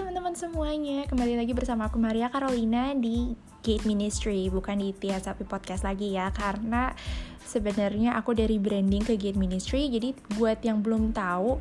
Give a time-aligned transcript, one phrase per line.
[0.00, 5.84] teman-teman semuanya, kembali lagi bersama aku Maria Carolina di Gate Ministry, bukan di Sapi Podcast
[5.84, 6.96] lagi ya, karena
[7.44, 11.60] sebenarnya aku dari branding ke Gate Ministry, jadi buat yang belum tahu,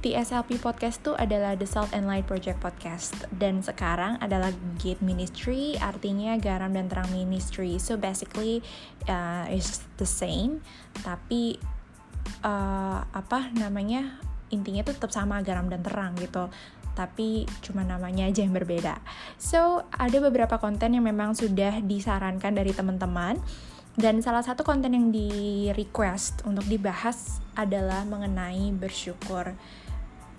[0.00, 3.28] TSLP Podcast itu adalah The Salt and Light Project Podcast.
[3.28, 7.76] Dan sekarang adalah Gate Ministry artinya garam dan terang ministry.
[7.76, 8.64] So basically
[9.04, 10.64] uh, it's the same
[11.04, 11.60] tapi
[12.40, 14.16] uh, apa namanya
[14.50, 16.50] intinya tuh tetap sama garam dan terang gitu
[16.94, 18.98] tapi cuma namanya aja yang berbeda.
[19.36, 23.40] So, ada beberapa konten yang memang sudah disarankan dari teman-teman
[23.98, 29.52] dan salah satu konten yang di request untuk dibahas adalah mengenai bersyukur.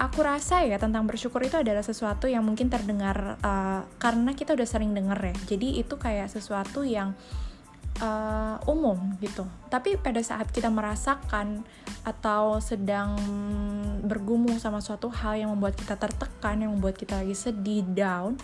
[0.02, 4.66] Aku rasa ya tentang bersyukur itu adalah sesuatu yang mungkin terdengar uh, karena kita udah
[4.66, 5.36] sering denger ya.
[5.54, 7.14] Jadi itu kayak sesuatu yang
[8.00, 9.44] uh, umum gitu.
[9.68, 11.68] Tapi pada saat kita merasakan
[12.08, 13.18] atau sedang
[14.08, 18.40] bergumul sama suatu hal yang membuat kita tertekan, yang membuat kita lagi sedih, down,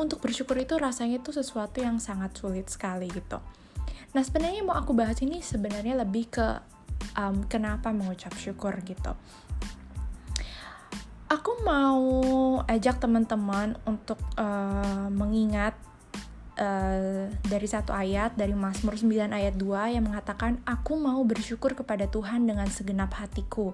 [0.00, 3.36] untuk bersyukur itu rasanya itu sesuatu yang sangat sulit sekali gitu.
[4.16, 6.46] Nah sebenarnya mau aku bahas ini sebenarnya lebih ke
[7.20, 9.12] um, kenapa mengucap syukur gitu.
[11.30, 12.02] Aku mau
[12.66, 15.78] ajak teman-teman untuk uh, mengingat
[16.60, 22.04] Uh, dari satu ayat dari Mazmur 9 ayat 2 yang mengatakan aku mau bersyukur kepada
[22.04, 23.72] Tuhan dengan segenap hatiku.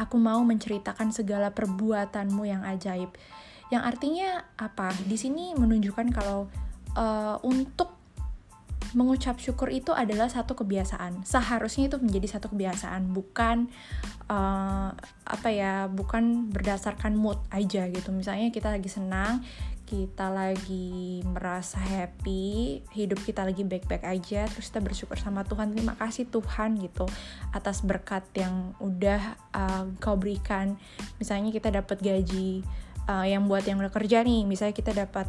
[0.00, 3.12] Aku mau menceritakan segala perbuatanmu yang ajaib.
[3.68, 4.96] Yang artinya apa?
[5.04, 6.48] Di sini menunjukkan kalau
[6.96, 8.00] uh, untuk
[8.92, 11.24] mengucap syukur itu adalah satu kebiasaan.
[11.24, 13.72] Seharusnya itu menjadi satu kebiasaan, bukan
[14.28, 14.92] uh,
[15.24, 18.12] apa ya, bukan berdasarkan mood aja gitu.
[18.12, 19.40] Misalnya kita lagi senang,
[19.92, 25.92] kita lagi merasa happy, hidup kita lagi baik-baik aja, terus kita bersyukur sama Tuhan, terima
[26.00, 27.04] kasih Tuhan gitu
[27.52, 30.80] atas berkat yang udah uh, kau berikan.
[31.20, 32.64] Misalnya kita dapat gaji
[33.04, 35.28] uh, yang buat yang udah kerja nih, misalnya kita dapat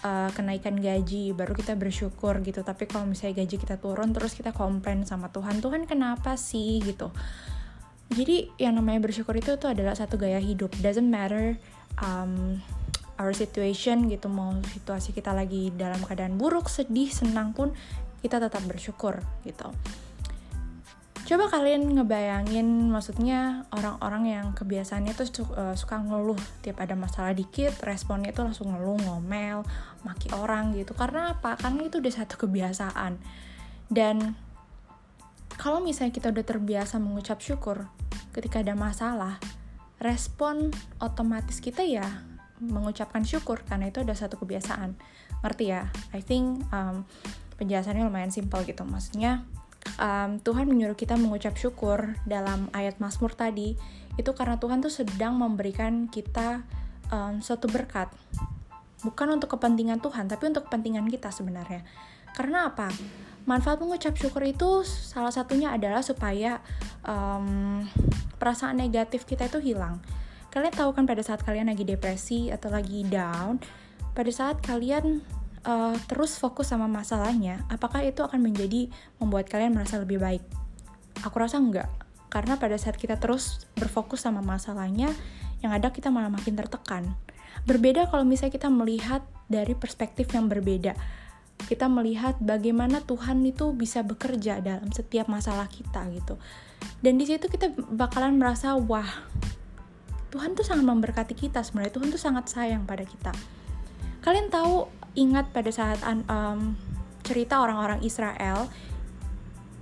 [0.00, 2.64] uh, kenaikan gaji, baru kita bersyukur gitu.
[2.64, 7.12] Tapi kalau misalnya gaji kita turun, terus kita komplain sama Tuhan, Tuhan kenapa sih gitu.
[8.10, 10.72] Jadi yang namanya bersyukur itu tuh adalah satu gaya hidup.
[10.80, 11.60] Doesn't matter
[12.00, 12.58] um,
[13.20, 17.76] our situation gitu mau situasi kita lagi dalam keadaan buruk sedih senang pun
[18.24, 19.68] kita tetap bersyukur gitu.
[21.30, 27.78] Coba kalian ngebayangin maksudnya orang-orang yang kebiasaannya tuh uh, suka ngeluh tiap ada masalah dikit
[27.86, 29.62] responnya tuh langsung ngeluh ngomel
[30.02, 30.90] maki orang gitu.
[30.96, 31.54] Karena apa?
[31.54, 33.14] Karena itu udah satu kebiasaan.
[33.86, 34.34] Dan
[35.54, 37.86] kalau misalnya kita udah terbiasa mengucap syukur
[38.34, 39.38] ketika ada masalah
[40.02, 42.29] respon otomatis kita ya
[42.60, 44.94] mengucapkan syukur karena itu ada satu kebiasaan.
[45.40, 45.88] Ngerti ya?
[46.12, 47.08] I think um,
[47.56, 48.84] penjelasannya lumayan simpel gitu.
[48.84, 49.44] Maksudnya
[49.96, 53.74] um, Tuhan menyuruh kita mengucap syukur dalam ayat Mazmur tadi
[54.20, 56.62] itu karena Tuhan tuh sedang memberikan kita
[57.08, 58.12] um, suatu berkat.
[59.00, 61.82] Bukan untuk kepentingan Tuhan tapi untuk kepentingan kita sebenarnya.
[62.36, 62.92] Karena apa?
[63.48, 66.60] Manfaat mengucap syukur itu salah satunya adalah supaya
[67.08, 67.80] um,
[68.36, 69.98] perasaan negatif kita itu hilang
[70.50, 73.62] Kalian tahu kan pada saat kalian lagi depresi atau lagi down,
[74.18, 75.22] pada saat kalian
[75.62, 78.90] uh, terus fokus sama masalahnya, apakah itu akan menjadi
[79.22, 80.42] membuat kalian merasa lebih baik?
[81.22, 81.86] Aku rasa enggak.
[82.30, 85.10] Karena pada saat kita terus berfokus sama masalahnya,
[85.62, 87.14] yang ada kita malah makin tertekan.
[87.66, 90.94] Berbeda kalau misalnya kita melihat dari perspektif yang berbeda.
[91.60, 96.40] Kita melihat bagaimana Tuhan itu bisa bekerja dalam setiap masalah kita gitu.
[97.04, 99.28] Dan di situ kita bakalan merasa wah,
[100.30, 101.92] Tuhan tuh sangat memberkati kita sebenarnya.
[101.94, 103.34] Tuhan tuh sangat sayang pada kita.
[104.22, 104.86] Kalian tahu
[105.18, 106.78] ingat pada saat um,
[107.26, 108.70] cerita orang-orang Israel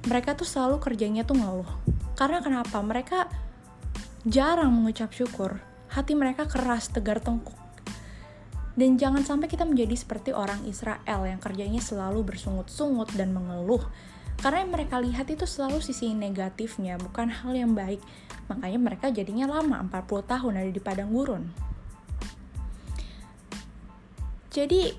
[0.08, 1.68] mereka tuh selalu kerjanya tuh ngeluh.
[2.16, 2.80] Karena kenapa?
[2.80, 3.28] Mereka
[4.24, 5.60] jarang mengucap syukur.
[5.92, 7.56] Hati mereka keras tegar tengkuk.
[8.78, 13.82] Dan jangan sampai kita menjadi seperti orang Israel yang kerjanya selalu bersungut-sungut dan mengeluh
[14.38, 17.98] karena yang mereka lihat itu selalu sisi negatifnya bukan hal yang baik.
[18.46, 21.42] Makanya mereka jadinya lama 40 tahun ada di padang gurun.
[24.54, 24.94] Jadi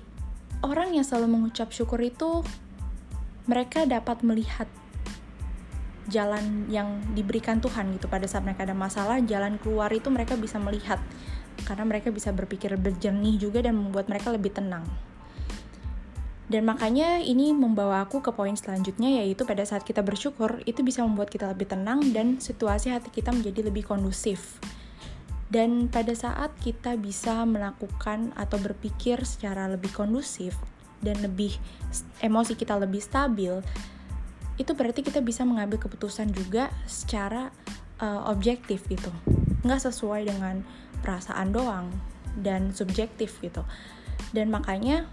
[0.60, 2.44] orang yang selalu mengucap syukur itu
[3.48, 4.68] mereka dapat melihat
[6.12, 8.12] jalan yang diberikan Tuhan gitu.
[8.12, 11.00] Pada saat mereka ada masalah jalan keluar itu mereka bisa melihat.
[11.64, 14.84] Karena mereka bisa berpikir berjernih juga dan membuat mereka lebih tenang
[16.50, 21.06] dan makanya ini membawa aku ke poin selanjutnya yaitu pada saat kita bersyukur itu bisa
[21.06, 24.58] membuat kita lebih tenang dan situasi hati kita menjadi lebih kondusif.
[25.50, 30.58] Dan pada saat kita bisa melakukan atau berpikir secara lebih kondusif
[31.02, 31.54] dan lebih
[32.22, 33.58] emosi kita lebih stabil,
[34.58, 37.50] itu berarti kita bisa mengambil keputusan juga secara
[37.98, 39.10] uh, objektif gitu.
[39.66, 40.62] Nggak sesuai dengan
[41.02, 41.90] perasaan doang,
[42.38, 43.66] dan subjektif gitu
[44.30, 45.10] dan makanya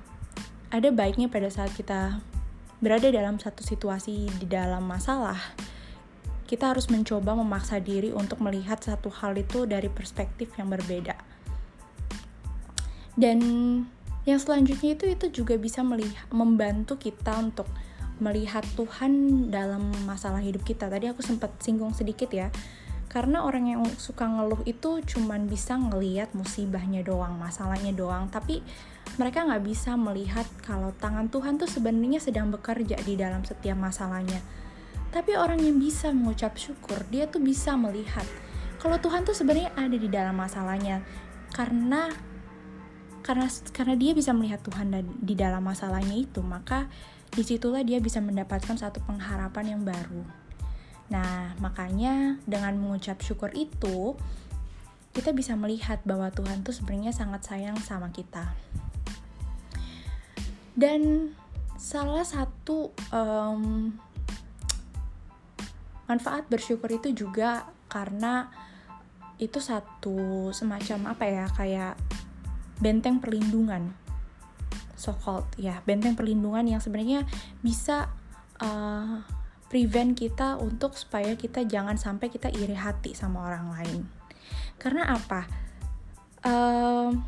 [0.74, 2.20] ada baiknya pada saat kita
[2.84, 5.40] berada dalam satu situasi di dalam masalah
[6.48, 11.20] kita harus mencoba memaksa diri untuk melihat satu hal itu dari perspektif yang berbeda.
[13.20, 13.40] Dan
[14.24, 17.68] yang selanjutnya itu itu juga bisa melihat membantu kita untuk
[18.24, 20.88] melihat Tuhan dalam masalah hidup kita.
[20.88, 22.48] Tadi aku sempat singgung sedikit ya
[23.08, 28.32] karena orang yang suka ngeluh itu cuman bisa ngeliat musibahnya doang masalahnya doang.
[28.32, 28.64] Tapi
[29.16, 34.44] mereka nggak bisa melihat kalau tangan Tuhan tuh sebenarnya sedang bekerja di dalam setiap masalahnya.
[35.08, 38.28] Tapi orang yang bisa mengucap syukur dia tuh bisa melihat
[38.78, 41.02] kalau Tuhan tuh sebenarnya ada di dalam masalahnya.
[41.56, 42.12] Karena
[43.24, 44.92] karena karena dia bisa melihat Tuhan
[45.24, 46.88] di dalam masalahnya itu maka
[47.32, 50.24] di situlah dia bisa mendapatkan satu pengharapan yang baru.
[51.08, 54.16] Nah, makanya dengan mengucap syukur itu,
[55.16, 58.52] kita bisa melihat bahwa Tuhan tuh sebenarnya sangat sayang sama kita.
[60.78, 61.34] Dan
[61.82, 63.94] salah satu um,
[66.06, 68.54] manfaat bersyukur itu juga karena
[69.42, 71.94] itu satu semacam apa ya kayak
[72.82, 73.94] benteng perlindungan
[74.98, 77.22] so called ya benteng perlindungan yang sebenarnya
[77.62, 78.10] bisa
[78.58, 79.22] uh,
[79.68, 84.00] prevent kita untuk supaya kita jangan sampai kita iri hati sama orang lain.
[84.80, 85.44] Karena apa?
[86.48, 87.28] Um,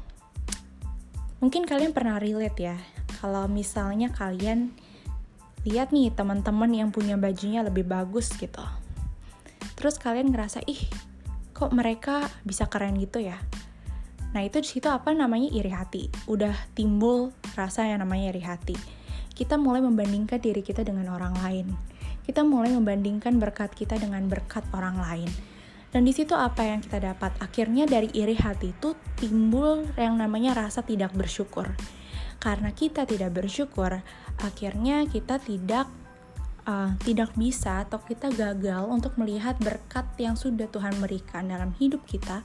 [1.44, 2.78] mungkin kalian pernah relate ya,
[3.19, 4.71] kalau misalnya kalian
[5.68, 8.63] lihat nih teman-teman yang punya bajunya lebih bagus gitu.
[9.75, 10.88] Terus kalian ngerasa, ih
[11.51, 13.36] kok mereka bisa keren gitu ya?
[14.31, 16.07] Nah itu di situ apa namanya iri hati.
[16.31, 18.75] Udah timbul rasa yang namanya iri hati.
[19.36, 21.68] Kita mulai membandingkan diri kita dengan orang lain
[22.30, 25.30] kita mulai membandingkan berkat kita dengan berkat orang lain.
[25.89, 27.33] Dan di situ apa yang kita dapat?
[27.42, 31.66] Akhirnya dari iri hati itu timbul yang namanya rasa tidak bersyukur.
[32.40, 34.00] Karena kita tidak bersyukur,
[34.40, 35.92] akhirnya kita tidak
[36.64, 42.04] uh, tidak bisa atau kita gagal untuk melihat berkat yang sudah Tuhan berikan dalam hidup
[42.08, 42.42] kita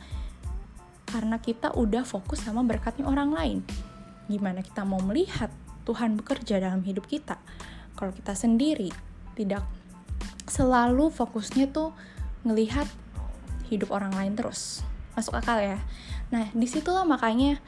[1.15, 3.59] karena kita udah fokus sama berkatnya orang lain.
[4.27, 5.53] Gimana kita mau melihat
[5.87, 7.39] Tuhan bekerja dalam hidup kita?
[7.95, 8.91] Kalau kita sendiri
[9.39, 9.63] tidak
[10.51, 11.95] selalu fokusnya tuh
[12.45, 12.87] ngelihat
[13.73, 14.85] hidup orang lain terus
[15.17, 15.81] masuk akal ya
[16.29, 17.63] nah di situlah makanya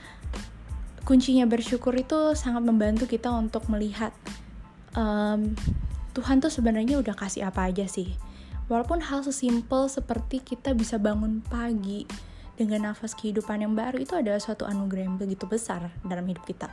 [1.07, 4.11] kuncinya bersyukur itu sangat membantu kita untuk melihat
[4.99, 5.55] um,
[6.19, 8.19] Tuhan tuh sebenarnya udah kasih apa aja sih.
[8.67, 12.03] Walaupun hal sesimpel seperti kita bisa bangun pagi
[12.59, 16.67] dengan nafas kehidupan yang baru itu adalah suatu anugerah yang begitu besar dalam hidup kita.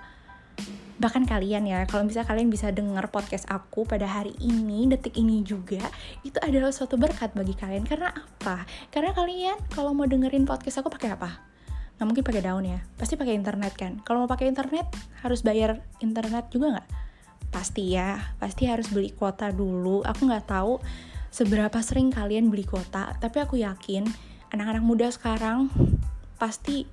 [0.97, 5.45] Bahkan kalian ya kalau misalnya kalian bisa dengar podcast aku pada hari ini detik ini
[5.45, 5.85] juga
[6.25, 7.85] itu adalah suatu berkat bagi kalian.
[7.85, 8.65] Karena apa?
[8.89, 11.53] Karena kalian kalau mau dengerin podcast aku pakai apa
[11.98, 12.80] nggak mungkin pakai daun ya.
[12.98, 14.01] Pasti pakai internet kan.
[14.01, 14.90] Kalau mau pakai internet
[15.22, 16.88] harus bayar internet juga nggak?
[17.54, 18.36] Pasti ya.
[18.42, 20.01] Pasti harus beli kuota dulu.
[20.04, 20.81] Aku nggak tahu
[21.34, 24.06] seberapa sering kalian beli kuota tapi aku yakin
[24.54, 25.66] anak-anak muda sekarang
[26.38, 26.86] pasti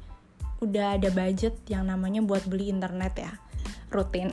[0.65, 3.33] udah ada budget yang namanya buat beli internet ya.
[3.93, 4.33] Rutin.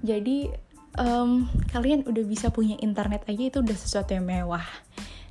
[0.00, 0.48] Jadi
[0.96, 4.64] um, kalian udah bisa punya internet aja itu udah sesuatu yang mewah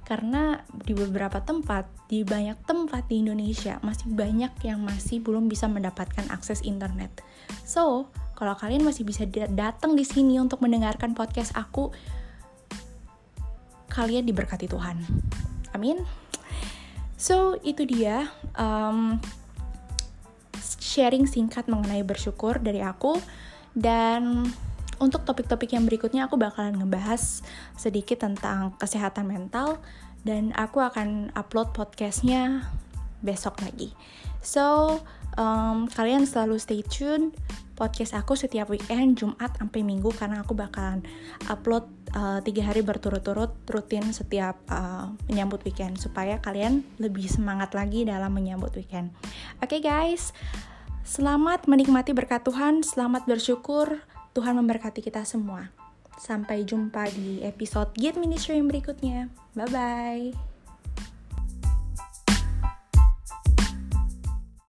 [0.10, 5.70] karena di beberapa tempat di banyak tempat di Indonesia masih banyak yang masih belum bisa
[5.70, 7.22] mendapatkan akses internet.
[7.62, 11.94] So kalau kalian masih bisa datang di sini untuk mendengarkan podcast aku
[13.94, 14.98] kalian diberkati Tuhan.
[15.78, 16.02] Amin.
[17.14, 19.22] So itu dia um,
[20.82, 23.22] sharing singkat mengenai bersyukur dari aku.
[23.78, 24.50] Dan
[25.00, 27.42] untuk topik-topik yang berikutnya aku bakalan ngebahas
[27.80, 29.80] sedikit tentang kesehatan mental
[30.28, 32.68] dan aku akan upload podcastnya
[33.24, 33.96] besok lagi.
[34.40, 35.00] So
[35.36, 37.36] um, kalian selalu stay tune
[37.80, 41.00] podcast aku setiap weekend Jumat sampai Minggu karena aku bakalan
[41.48, 48.04] upload uh, tiga hari berturut-turut rutin setiap uh, menyambut weekend supaya kalian lebih semangat lagi
[48.04, 49.16] dalam menyambut weekend.
[49.64, 50.36] Oke okay, guys.
[51.08, 54.04] Selamat menikmati berkat Tuhan, selamat bersyukur.
[54.34, 55.72] Tuhan memberkati kita semua.
[56.20, 59.32] Sampai jumpa di episode Gate Ministry yang berikutnya.
[59.56, 60.49] Bye bye.